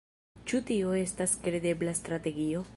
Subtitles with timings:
[0.51, 2.69] Ĉu tio estas kredebla strategio?